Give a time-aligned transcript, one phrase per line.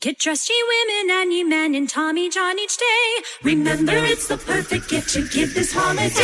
[0.00, 3.24] Get dressed, ye women and ye men, in Tommy John each day.
[3.42, 6.14] Remember, it's the perfect gift to give this holiday.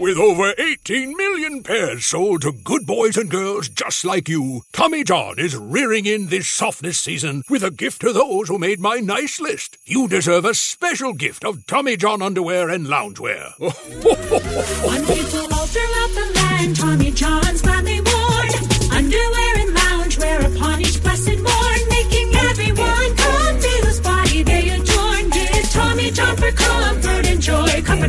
[0.00, 5.04] With over 18 million pairs sold to good boys and girls just like you, Tommy
[5.04, 8.96] John is rearing in this softness season with a gift to those who made my
[9.00, 9.76] nice list.
[9.84, 13.52] You deserve a special gift of Tommy John underwear and loungewear.
[13.58, 17.95] One people all throughout the land, Tommy John's gladly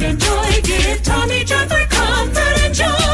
[0.08, 0.62] and joy.
[0.64, 3.08] Give Tommy John for comfort and joy.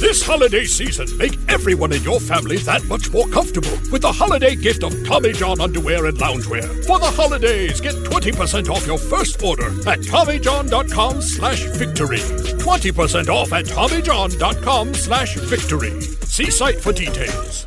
[0.00, 4.54] this holiday season, make everyone in your family that much more comfortable with the holiday
[4.54, 6.84] gift of Tommy John underwear and loungewear.
[6.86, 12.18] For the holidays, get 20% off your first order at TommyJohn.com slash victory.
[12.18, 16.00] 20% off at TommyJohn.com slash victory.
[16.00, 17.66] See site for details.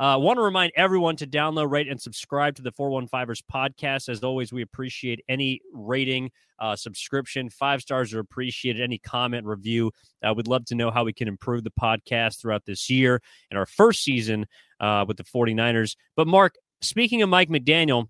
[0.00, 4.08] I uh, want to remind everyone to download, rate, and subscribe to the 415ers podcast.
[4.08, 7.50] As always, we appreciate any rating, uh, subscription.
[7.50, 8.80] Five stars are appreciated.
[8.80, 9.92] Any comment, review.
[10.26, 13.58] Uh, we'd love to know how we can improve the podcast throughout this year and
[13.58, 14.46] our first season
[14.80, 15.96] uh, with the 49ers.
[16.16, 18.06] But, Mark, speaking of Mike McDaniel,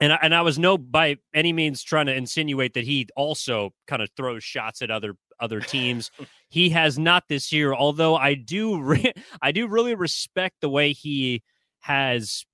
[0.00, 3.70] and I, and I was no by any means trying to insinuate that he also
[3.86, 6.10] kind of throws shots at other other teams.
[6.48, 9.12] he has not this year, although I do re-
[9.42, 11.42] I do really respect the way he
[11.80, 12.44] has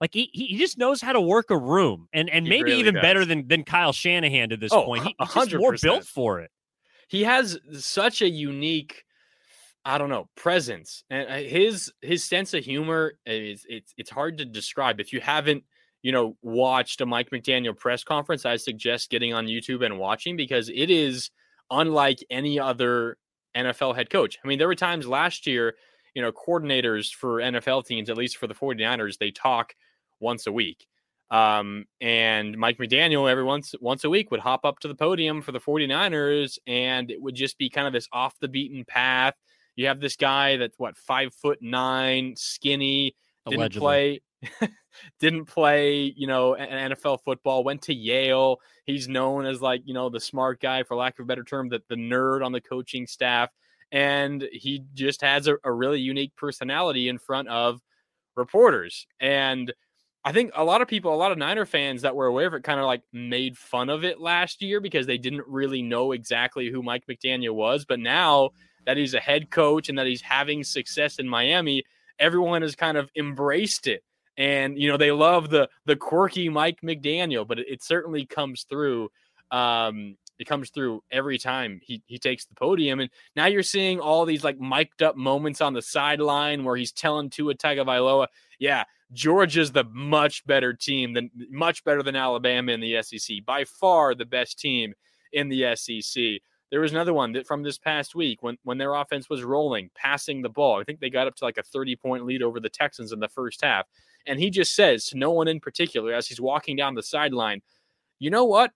[0.00, 2.80] like he, he just knows how to work a room and and He maybe really
[2.80, 3.02] even does.
[3.02, 5.04] better than than Kyle Shanahan to this Oh, point.
[5.04, 5.82] He, he's just more 100%.
[5.82, 6.50] built for it.
[7.08, 9.04] he has such a unique
[9.84, 14.36] i don't know presence and uh, his his sense of humor is it's it's hard
[14.38, 15.62] to describe if you haven't
[16.02, 20.36] you know watched a mike mcdaniel press conference i suggest getting on youtube and watching
[20.36, 21.30] because it is
[21.70, 23.16] unlike any other
[23.56, 25.74] nfl head coach i mean there were times last year
[26.14, 29.74] you know coordinators for nfl teams at least for the 49ers they talk
[30.20, 30.86] once a week
[31.30, 35.42] um, and Mike McDaniel every once once a week would hop up to the podium
[35.42, 39.34] for the 49ers and it would just be kind of this off the beaten path.
[39.74, 43.16] You have this guy that's what five foot nine, skinny,
[43.46, 43.80] didn't Allegedly.
[43.80, 44.20] play
[45.20, 48.58] didn't play, you know, NFL football, went to Yale.
[48.84, 51.68] He's known as like, you know, the smart guy, for lack of a better term,
[51.70, 53.50] that the nerd on the coaching staff.
[53.92, 57.80] And he just has a, a really unique personality in front of
[58.36, 59.06] reporters.
[59.20, 59.72] And
[60.24, 62.54] I think a lot of people, a lot of Niner fans that were aware of
[62.54, 66.10] it kind of like made fun of it last year because they didn't really know
[66.10, 67.84] exactly who Mike McDaniel was.
[67.84, 68.50] But now
[68.86, 71.84] that he's a head coach and that he's having success in Miami,
[72.18, 74.02] everyone has kind of embraced it.
[74.38, 78.64] And you know they love the the quirky Mike McDaniel, but it, it certainly comes
[78.68, 79.10] through.
[79.50, 84.00] Um, it comes through every time he he takes the podium, and now you're seeing
[84.00, 88.26] all these like mic'd up moments on the sideline where he's telling Tua Tagovailoa,
[88.58, 93.44] "Yeah, Georgia's the much better team than much better than Alabama in the SEC.
[93.44, 94.94] By far the best team
[95.32, 96.40] in the SEC.
[96.70, 99.90] There was another one that from this past week when when their offense was rolling,
[99.94, 100.80] passing the ball.
[100.80, 103.20] I think they got up to like a 30 point lead over the Texans in
[103.20, 103.86] the first half.
[104.26, 107.62] And he just says to no one in particular as he's walking down the sideline,
[108.18, 108.72] "You know what?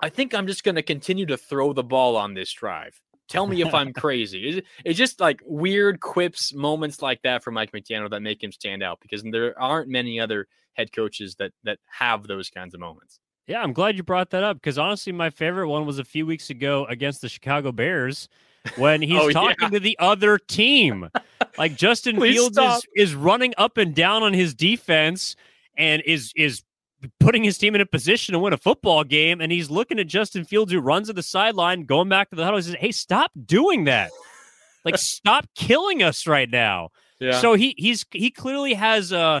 [0.00, 3.46] I think I'm just going to continue to throw the ball on this drive." Tell
[3.46, 4.62] me if I'm crazy.
[4.84, 8.82] It's, just like weird quips, moments like that from Mike McDaniel that make him stand
[8.82, 13.20] out because there aren't many other head coaches that that have those kinds of moments.
[13.46, 16.26] Yeah, I'm glad you brought that up because honestly, my favorite one was a few
[16.26, 18.28] weeks ago against the Chicago Bears
[18.76, 19.68] when he's Oh, talking yeah.
[19.68, 21.08] to the other team.
[21.58, 22.78] Like Justin Please Fields stop.
[22.94, 25.36] is, is running up and down on his defense
[25.76, 26.62] and is is
[27.18, 29.40] putting his team in a position to win a football game.
[29.40, 32.44] And he's looking at Justin Fields who runs to the sideline, going back to the
[32.44, 32.58] huddle.
[32.58, 34.10] He says, Hey, stop doing that.
[34.84, 36.90] Like, stop killing us right now.
[37.18, 37.40] Yeah.
[37.40, 39.40] So he he's he clearly has uh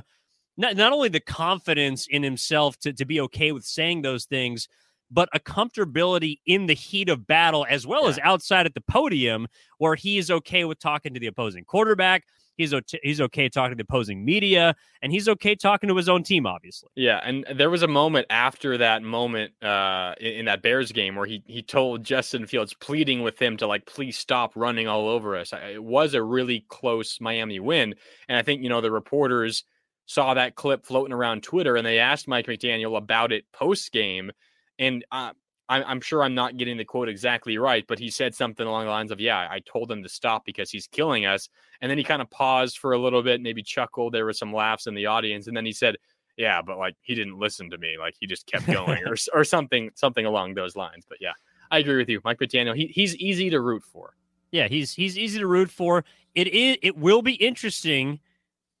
[0.56, 4.68] not not only the confidence in himself to to be okay with saying those things,
[5.12, 9.46] but a comfortability in the heat of battle as well as outside at the podium
[9.78, 12.24] where he is okay with talking to the opposing quarterback.
[12.56, 16.08] He's o- he's okay talking to the opposing media, and he's okay talking to his
[16.08, 16.46] own team.
[16.46, 20.92] Obviously, Yeah, and there was a moment after that moment uh, in, in that Bears
[20.92, 24.86] game where he he told Justin Fields, pleading with him to like please stop running
[24.86, 25.52] all over us.
[25.52, 27.94] It was a really close Miami win,
[28.28, 29.64] and I think you know the reporters
[30.04, 34.30] saw that clip floating around Twitter, and they asked Mike McDaniel about it post game,
[34.78, 35.32] and uh,
[35.68, 38.84] I'm, I'm sure I'm not getting the quote exactly right, but he said something along
[38.86, 41.48] the lines of, "Yeah, I told him to stop because he's killing us,"
[41.80, 44.12] and then he kind of paused for a little bit, maybe chuckled.
[44.14, 45.96] There were some laughs in the audience, and then he said
[46.38, 47.96] yeah, but like he didn't listen to me.
[47.98, 51.04] Like he just kept going or, or something, something along those lines.
[51.06, 51.32] But yeah,
[51.70, 52.22] I agree with you.
[52.24, 54.14] Mike McDaniel, he, he's easy to root for.
[54.50, 56.04] yeah, he's he's easy to root for.
[56.34, 58.18] It is it will be interesting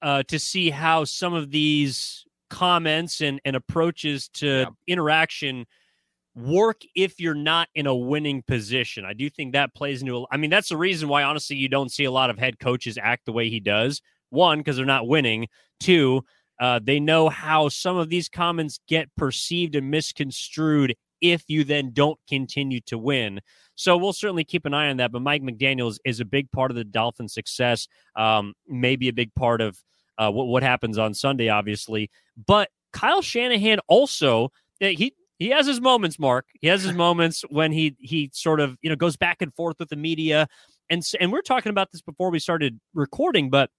[0.00, 4.66] uh, to see how some of these comments and and approaches to Yeah.
[4.86, 5.66] interaction
[6.34, 9.04] work if you're not in a winning position.
[9.04, 10.26] I do think that plays into.
[10.30, 12.98] I mean, that's the reason why honestly you don't see a lot of head coaches
[13.00, 14.00] act the way he does.
[14.30, 15.48] One, because they're not winning.
[15.78, 16.24] Two,
[16.58, 21.90] uh, they know how some of these comments get perceived and misconstrued if you then
[21.92, 23.40] don't continue to win.
[23.74, 25.12] So we'll certainly keep an eye on that.
[25.12, 27.88] But Mike McDaniels is a big part of the Dolphins' success.
[28.16, 29.78] Um, maybe a big part of
[30.18, 32.10] uh, what what happens on Sunday, obviously.
[32.46, 34.50] But Kyle Shanahan also
[34.82, 36.18] uh, he he has his moments.
[36.18, 39.54] Mark he has his moments when he he sort of you know goes back and
[39.54, 40.46] forth with the media,
[40.90, 43.70] and and we're talking about this before we started recording, but.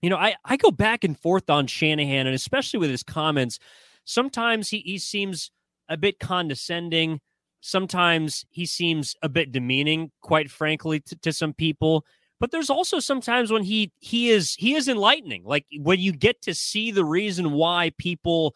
[0.00, 3.58] You know, I, I go back and forth on Shanahan, and especially with his comments.
[4.04, 5.50] Sometimes he, he seems
[5.88, 7.18] a bit condescending
[7.60, 12.04] sometimes he seems a bit demeaning quite frankly to, to some people
[12.40, 16.40] but there's also sometimes when he he is he is enlightening like when you get
[16.40, 18.54] to see the reason why people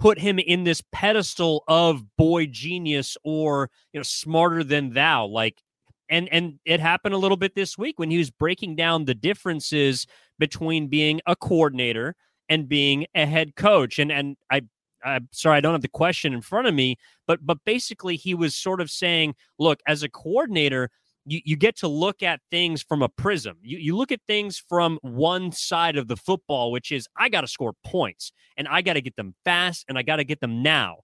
[0.00, 5.62] put him in this pedestal of boy genius or you know smarter than thou like
[6.08, 9.14] and and it happened a little bit this week when he was breaking down the
[9.14, 10.06] differences
[10.38, 12.16] between being a coordinator
[12.48, 14.62] and being a head coach and and I
[15.04, 16.96] I'm sorry I don't have the question in front of me
[17.26, 20.90] but but basically he was sort of saying look as a coordinator
[21.26, 23.56] you, you get to look at things from a prism.
[23.62, 27.42] You, you look at things from one side of the football which is i got
[27.42, 30.40] to score points and i got to get them fast and i got to get
[30.40, 30.98] them now.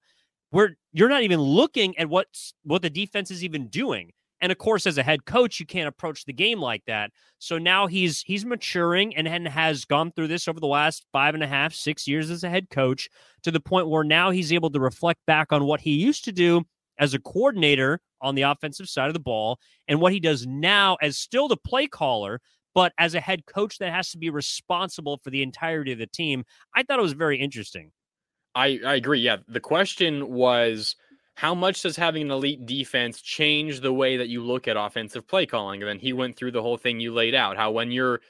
[0.50, 4.12] Where you're not even looking at what's what the defense is even doing.
[4.40, 7.10] And of course as a head coach you can't approach the game like that.
[7.38, 11.34] So now he's he's maturing and, and has gone through this over the last five
[11.34, 13.08] and a half six years as a head coach
[13.42, 16.32] to the point where now he's able to reflect back on what he used to
[16.32, 16.64] do
[16.98, 19.58] as a coordinator on the offensive side of the ball
[19.88, 22.40] and what he does now as still the play caller,
[22.74, 26.06] but as a head coach that has to be responsible for the entirety of the
[26.06, 26.44] team.
[26.74, 27.92] I thought it was very interesting.
[28.54, 29.20] I, I agree.
[29.20, 29.36] Yeah.
[29.48, 30.96] The question was
[31.34, 35.28] how much does having an elite defense change the way that you look at offensive
[35.28, 35.82] play calling?
[35.82, 38.20] And then he went through the whole thing you laid out how when you're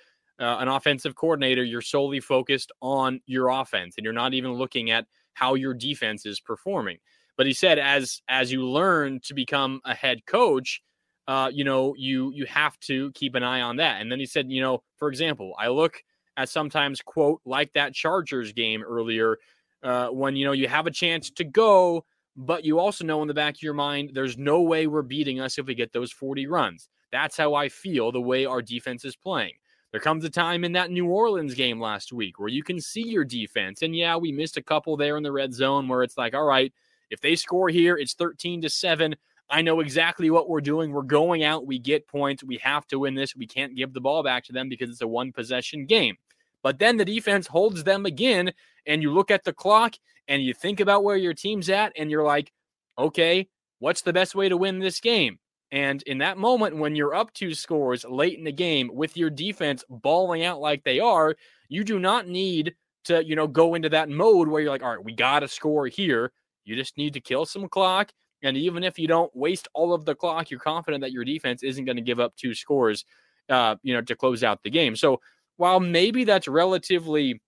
[0.41, 4.91] uh, an offensive coordinator, you're solely focused on your offense and you're not even looking
[4.91, 6.99] at how your defense is performing.
[7.37, 10.83] But he said, as as you learn to become a head coach,
[11.29, 14.01] uh, you know, you you have to keep an eye on that.
[14.01, 16.03] And then he said, you know, for example, I look
[16.37, 19.39] at sometimes quote like that Chargers game earlier,
[19.83, 22.05] uh, when you know you have a chance to go,
[22.37, 25.41] but you also know in the back of your mind, there's no way we're beating
[25.41, 26.89] us if we get those 40 runs.
[27.13, 29.55] That's how I feel the way our defense is playing.
[29.93, 33.09] There comes a time in that New Orleans game last week where you can see
[33.09, 33.83] your defense.
[33.83, 36.45] And yeah, we missed a couple there in the red zone where it's like, all
[36.45, 36.73] right,
[37.11, 39.17] if they score here, it's 13 to 7.
[39.49, 40.93] I know exactly what we're doing.
[40.93, 42.43] We're going out, we get points.
[42.43, 43.37] We have to win this.
[43.37, 46.17] We can't give the ball back to them because it's a one possession game.
[46.63, 48.53] But then the defense holds them again,
[48.87, 49.95] and you look at the clock
[50.27, 52.53] and you think about where your team's at, and you're like,
[52.99, 53.47] okay,
[53.79, 55.39] what's the best way to win this game?
[55.71, 59.31] And in that moment, when you're up two scores late in the game with your
[59.31, 61.37] defense balling out like they are,
[61.69, 64.97] you do not need to, you know, go into that mode where you're like, all
[64.97, 66.33] right, we got to score here.
[66.67, 68.13] You just need to kill some clock.
[68.43, 71.63] And even if you don't waste all of the clock, you're confident that your defense
[71.63, 73.05] isn't going to give up two scores,
[73.49, 74.95] uh, you know, to close out the game.
[74.95, 75.21] So
[75.57, 77.41] while maybe that's relatively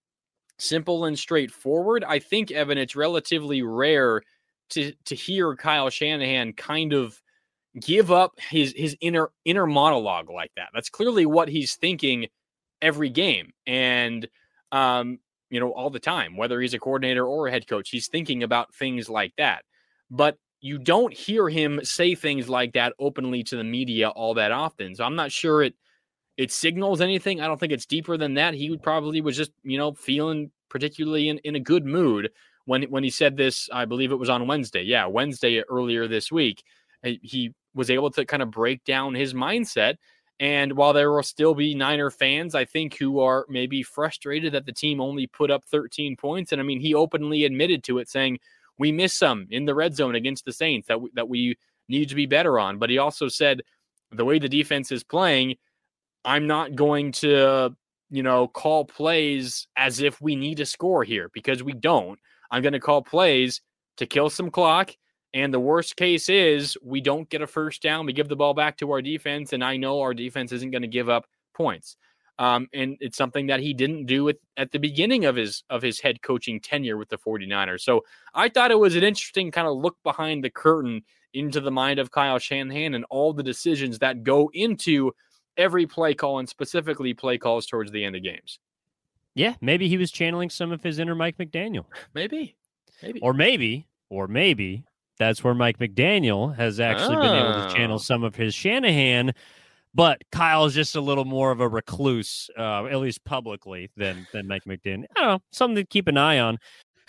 [0.59, 4.23] simple and straightforward, I think Evan, it's relatively rare
[4.71, 7.21] to to hear Kyle Shanahan kind of
[7.79, 10.69] give up his his inner inner monologue like that.
[10.75, 12.29] That's clearly what he's thinking
[12.81, 13.53] every game.
[13.67, 14.29] And
[14.73, 15.19] um,
[15.51, 18.43] you know, all the time, whether he's a coordinator or a head coach, he's thinking
[18.43, 19.63] about things like that.
[20.11, 24.53] But you don't hear him say things like that openly to the media all that
[24.53, 24.95] often.
[24.95, 25.75] So I'm not sure it
[26.37, 27.41] it signals anything.
[27.41, 28.55] I don't think it's deeper than that.
[28.55, 32.31] He would probably was just, you know, feeling particularly in, in a good mood
[32.65, 34.83] when when he said this, I believe it was on Wednesday.
[34.83, 36.63] Yeah, Wednesday earlier this week.
[37.03, 39.97] He was able to kind of break down his mindset
[40.41, 44.67] and while there will still be Niner fans, I think, who are maybe frustrated that
[44.67, 46.53] the team only put up 13 points.
[46.53, 48.39] And I mean, he openly admitted to it, saying,
[48.79, 51.57] We missed some in the red zone against the Saints that we, that we
[51.89, 52.79] need to be better on.
[52.79, 53.63] But he also said,
[54.13, 55.57] The way the defense is playing,
[56.25, 57.75] I'm not going to,
[58.11, 62.19] you know, call plays as if we need a score here because we don't.
[62.51, 63.61] I'm going to call plays
[63.97, 64.95] to kill some clock
[65.35, 68.07] and the worst case is we don't get a first down.
[68.07, 69.53] We give the ball back to our defense.
[69.53, 71.97] And I know our defense isn't going to give up points.
[72.39, 75.83] Um, and it's something that he didn't do at, at the beginning of his of
[75.83, 77.81] his head coaching tenure with the 49ers.
[77.81, 81.03] So I thought it was an interesting kind of look behind the curtain
[81.35, 85.13] into the mind of Kyle Shanahan and all the decisions that go into
[85.57, 88.61] every play call and specifically play calls towards the end of games.
[89.35, 91.87] Yeah, maybe he was channeling some of his inner Mike McDaniel.
[92.15, 92.57] Maybe.
[93.03, 93.21] Maybe.
[93.21, 94.85] Or maybe, or maybe
[95.19, 97.99] that's where Mike McDaniel has actually been able to channel Oh.
[97.99, 99.33] some of his Shanahan.
[99.95, 104.47] But Kyle's just a little more of a recluse, uh, at least publicly, than than
[104.47, 105.07] Mike McDaniel.
[105.17, 106.59] I don't know, something to keep an eye on.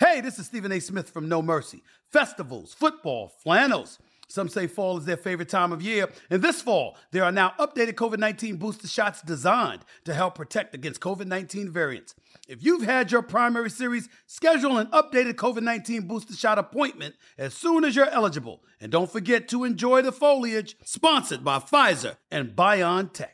[0.00, 0.80] Hey, this is Stephen A.
[0.80, 1.82] Smith from No Mercy.
[2.10, 3.98] Festivals, football, flannels.
[4.30, 6.08] Some say fall is their favorite time of year.
[6.30, 10.74] And this fall, there are now updated COVID 19 booster shots designed to help protect
[10.74, 12.14] against COVID 19 variants.
[12.48, 17.54] If you've had your primary series, schedule an updated COVID 19 booster shot appointment as
[17.54, 18.62] soon as you're eligible.
[18.80, 23.26] And don't forget to enjoy the foliage, sponsored by Pfizer and BioNTech.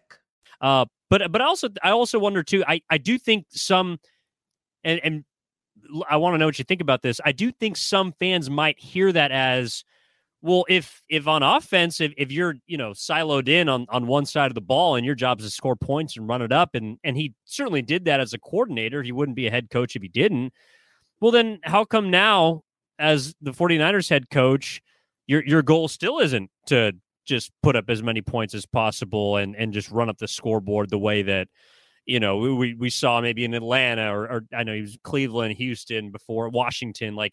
[0.62, 2.64] Uh, but but also I also wonder too.
[2.66, 3.98] I I do think some,
[4.82, 5.24] and and
[6.08, 7.20] I want to know what you think about this.
[7.24, 9.84] I do think some fans might hear that as,
[10.46, 14.24] well, if if on offense, if, if you're you know siloed in on on one
[14.24, 16.76] side of the ball and your job is to score points and run it up,
[16.76, 19.02] and and he certainly did that as a coordinator.
[19.02, 20.52] He wouldn't be a head coach if he didn't.
[21.20, 22.62] Well, then how come now
[22.98, 24.80] as the 49ers head coach,
[25.26, 26.92] your your goal still isn't to
[27.24, 30.90] just put up as many points as possible and and just run up the scoreboard
[30.90, 31.48] the way that
[32.04, 35.56] you know we we saw maybe in Atlanta or, or I know he was Cleveland,
[35.56, 37.16] Houston before Washington.
[37.16, 37.32] Like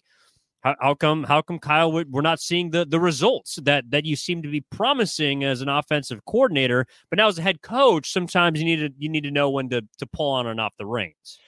[0.64, 4.16] how, how come how come Kyle we're not seeing the the results that that you
[4.16, 8.60] seem to be promising as an offensive coordinator, but now as a head coach, sometimes
[8.60, 10.86] you need to you need to know when to to pull on and off the
[10.86, 11.40] reins.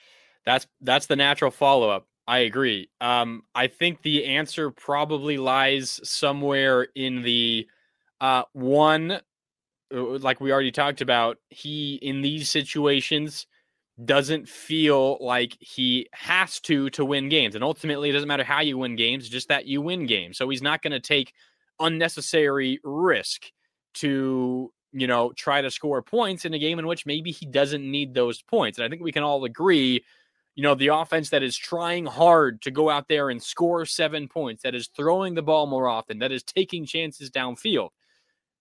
[0.46, 2.08] That's that's the natural follow up.
[2.28, 2.90] I agree.
[3.02, 7.68] Um, I think the answer probably lies somewhere in the
[8.20, 9.20] uh, one, uh,
[9.92, 11.38] like we already talked about.
[11.50, 13.48] He in these situations
[14.04, 18.62] doesn't feel like he has to to win games, and ultimately, it doesn't matter how
[18.62, 20.38] you win games, just that you win games.
[20.38, 21.34] So he's not going to take
[21.80, 23.52] unnecessary risk
[23.96, 27.90] to you know try to score points in a game in which maybe he doesn't
[27.90, 28.78] need those points.
[28.78, 30.04] And I think we can all agree
[30.56, 34.28] you know, the offense that is trying hard to go out there and score seven
[34.28, 37.90] points, that is throwing the ball more often, that is taking chances downfield.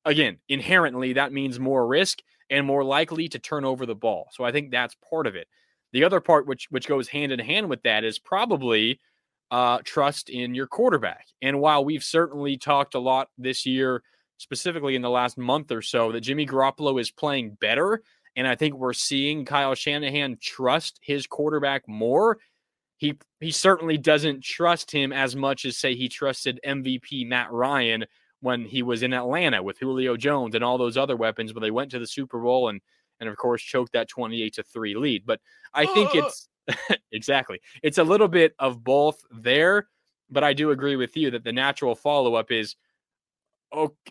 [0.04, 2.18] Again, inherently, that means more risk
[2.54, 4.28] and more likely to turn over the ball.
[4.32, 5.48] So I think that's part of it.
[5.92, 9.00] The other part, which which goes hand in hand with that, is probably
[9.50, 11.26] uh, trust in your quarterback.
[11.42, 14.02] And while we've certainly talked a lot this year,
[14.38, 18.02] specifically in the last month or so, that Jimmy Garoppolo is playing better,
[18.36, 22.38] and I think we're seeing Kyle Shanahan trust his quarterback more.
[22.98, 28.04] He he certainly doesn't trust him as much as say he trusted MVP Matt Ryan
[28.44, 31.70] when he was in Atlanta with Julio Jones and all those other weapons, but they
[31.70, 32.80] went to the Super Bowl and
[33.18, 35.24] and of course choked that 28 to 3 lead.
[35.24, 35.40] But
[35.72, 36.26] I think uh, uh, uh.
[36.26, 36.48] it's
[37.12, 37.60] exactly.
[37.82, 39.88] It's a little bit of both there,
[40.30, 42.76] but I do agree with you that the natural follow-up is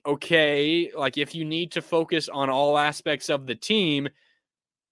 [0.05, 4.09] okay, like if you need to focus on all aspects of the team,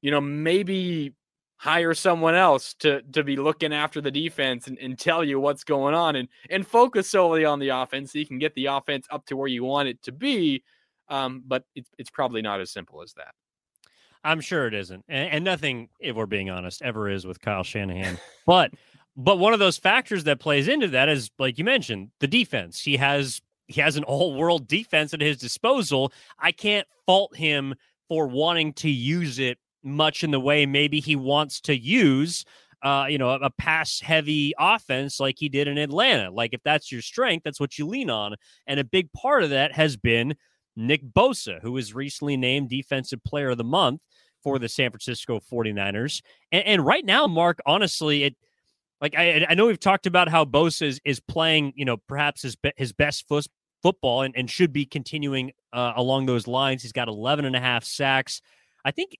[0.02, 1.16] you know, maybe
[1.62, 5.64] hire someone else to to be looking after the defense and, and tell you what's
[5.64, 9.06] going on and and focus solely on the offense so you can get the offense
[9.12, 10.64] up to where you want it to be.
[11.08, 13.36] Um, but it's it's probably not as simple as that.
[14.24, 17.64] I'm sure it isn't, and, and nothing, if we're being honest, ever is with Kyle
[17.64, 18.18] Shanahan.
[18.48, 18.72] but
[19.16, 22.82] but one of those factors that plays into that is, like you mentioned, the defense.
[22.82, 26.12] He has he has an all world defense at his disposal.
[26.40, 27.76] I can't fault him
[28.08, 32.46] for wanting to use it much in the way maybe he wants to use
[32.84, 36.32] uh, you know, a, a pass heavy offense like he did in Atlanta.
[36.32, 38.36] Like if that's your strength, that's what you lean on.
[38.66, 40.36] And a big part of that has been
[40.76, 44.02] Nick Bosa, who was recently named Defensive Player of the Month
[44.44, 46.22] for the San Francisco 49ers.
[46.52, 48.36] And, and right now, Mark, honestly, it
[49.00, 52.44] like I, I know we've talked about how Bosa is, is playing, you know, perhaps
[52.44, 53.46] his his best foot,
[53.82, 56.82] football and, and should be continuing uh, along those lines.
[56.82, 58.42] He's got 11 and a half sacks.
[58.86, 59.18] I think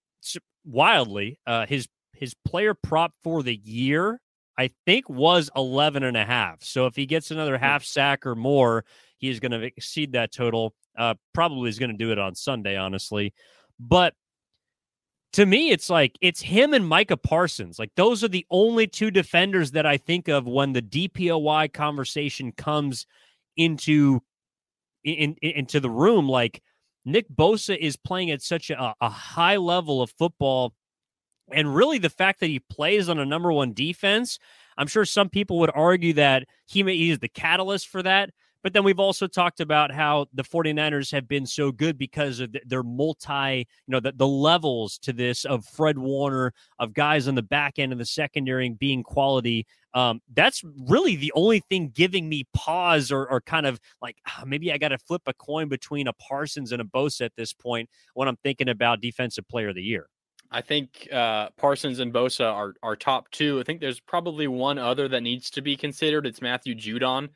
[0.66, 4.22] wildly, uh, his his player prop for the year,
[4.58, 6.64] I think, was 11 and a half.
[6.64, 8.86] So if he gets another half sack or more,
[9.18, 10.76] he is going to exceed that total.
[10.98, 13.34] Uh, probably is going to do it on Sunday, honestly.
[13.80, 14.14] But
[15.34, 17.80] to me, it's like it's him and Micah Parsons.
[17.80, 22.52] Like those are the only two defenders that I think of when the DPOY conversation
[22.52, 23.08] comes
[23.56, 24.22] into
[25.04, 26.28] in, in, into the room.
[26.28, 26.62] Like
[27.04, 30.74] Nick Bosa is playing at such a, a high level of football
[31.54, 34.40] and really, the fact that he plays on a number one defense,
[34.78, 38.32] I'm sure some people would argue that he may he is the catalyst for that.
[38.64, 42.56] But then we've also talked about how the 49ers have been so good because of
[42.66, 47.36] their multi, you know, the, the levels to this of Fred Warner, of guys on
[47.36, 49.66] the back end of the secondary being quality.
[49.94, 54.46] Um, that's really the only thing giving me pause or, or kind of like oh,
[54.46, 57.52] maybe I got to flip a coin between a Parsons and a Bosa at this
[57.54, 60.08] point when I'm thinking about defensive player of the year.
[60.50, 63.60] I think uh, Parsons and Bosa are are top two.
[63.60, 66.26] I think there's probably one other that needs to be considered.
[66.26, 67.30] It's Matthew Judon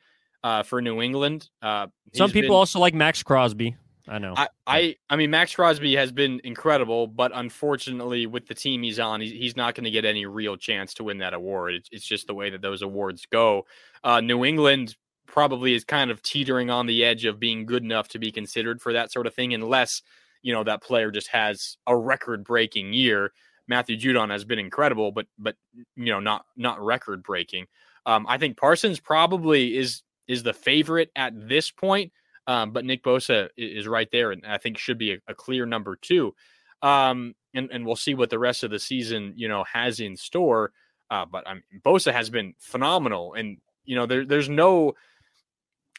[0.46, 1.50] uh, for New England.
[1.60, 3.74] Uh, Some people been, also like Maxx Crosby.
[4.06, 4.34] I know.
[4.36, 9.00] I, I, I mean Maxx Crosby has been incredible, but unfortunately, with the team he's
[9.00, 11.74] on, he's, he's not going to get any real chance to win that award.
[11.74, 13.66] It's, it's just the way that those awards go.
[14.04, 14.94] Uh, New England
[15.26, 18.80] probably is kind of teetering on the edge of being good enough to be considered
[18.80, 20.00] for that sort of thing, unless
[20.42, 23.32] you know that player just has a record breaking year.
[23.66, 25.56] Matthew Judon has been incredible, but but
[25.96, 27.66] you know not not record breaking.
[28.06, 32.12] Um, I think Parsons probably is is the favorite at this point,
[32.46, 35.66] um, but Nick Bosa is right there, and I think should be a, a clear
[35.66, 36.34] number two.
[36.82, 40.16] Um, and and we'll see what the rest of the season you know has in
[40.16, 40.72] store.
[41.10, 41.46] Uh, but
[41.84, 44.94] Bosa has been phenomenal, and you know there there's no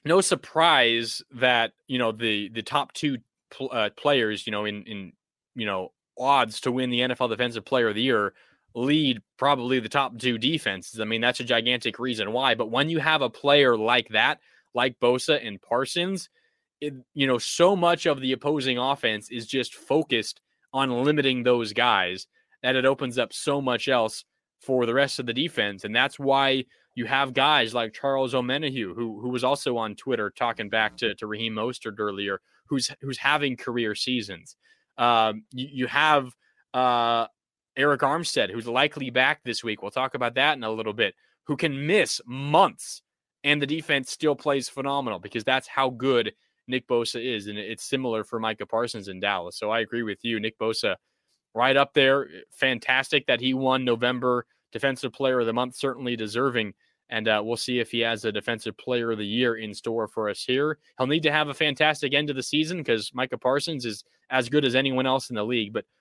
[0.05, 3.17] no surprise that you know the the top two
[3.49, 5.13] pl- uh, players, you know, in in
[5.55, 8.33] you know odds to win the NFL Defensive Player of the Year
[8.77, 10.99] lead probably the top two defenses.
[10.99, 12.53] I mean, that's a gigantic reason why.
[12.55, 14.39] But when you have a player like that,
[14.75, 16.29] like Bosa and Parsons,
[16.79, 20.41] it, you know, so much of the opposing offense is just focused
[20.73, 22.27] on limiting those guys
[22.61, 24.23] that it opens up so much else
[24.61, 25.83] for the rest of the defense.
[25.83, 30.29] And that's why you have guys like Charles Omenihu, who who was also on Twitter
[30.29, 34.55] talking back to, to Raheem Mostert earlier, who's who's having career seasons.
[34.99, 36.31] Um, you, you, have
[36.73, 37.27] uh,
[37.77, 39.81] Arik Armstead, who's likely back this week.
[39.81, 41.15] We'll talk about that in a little bit.
[41.45, 43.01] Who can miss months,
[43.43, 46.33] and the defense still plays phenomenal because that's how good
[46.67, 49.57] Nick Bosa is, and it's similar for Micah Parsons in Dallas.
[49.57, 50.95] So I agree with you, Nick Bosa,
[51.53, 52.27] right up there.
[52.51, 56.73] Fantastic that he won November Defensive Player of the Month, certainly deserving
[57.09, 60.07] and uh, we'll see if he has a defensive player of the year in store
[60.07, 60.77] for us here.
[60.97, 64.49] He'll need to have a fantastic end of the season because Micah Parsons is as
[64.49, 65.85] good as anyone else in the league, but